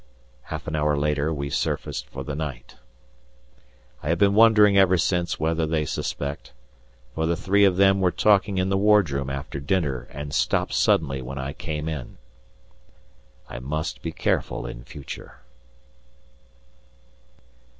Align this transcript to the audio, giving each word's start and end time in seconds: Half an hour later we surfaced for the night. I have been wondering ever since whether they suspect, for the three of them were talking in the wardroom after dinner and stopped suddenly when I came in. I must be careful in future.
Half 0.45 0.65
an 0.65 0.75
hour 0.75 0.97
later 0.97 1.31
we 1.31 1.51
surfaced 1.51 2.09
for 2.09 2.23
the 2.23 2.33
night. 2.33 2.73
I 4.01 4.09
have 4.09 4.17
been 4.17 4.33
wondering 4.33 4.75
ever 4.75 4.97
since 4.97 5.39
whether 5.39 5.67
they 5.67 5.85
suspect, 5.85 6.53
for 7.13 7.27
the 7.27 7.35
three 7.35 7.65
of 7.65 7.77
them 7.77 8.01
were 8.01 8.09
talking 8.09 8.57
in 8.57 8.69
the 8.69 8.79
wardroom 8.79 9.29
after 9.29 9.59
dinner 9.59 10.07
and 10.09 10.33
stopped 10.33 10.73
suddenly 10.73 11.21
when 11.21 11.37
I 11.37 11.53
came 11.53 11.87
in. 11.87 12.17
I 13.47 13.59
must 13.59 14.01
be 14.01 14.11
careful 14.11 14.65
in 14.65 14.83
future. 14.85 15.41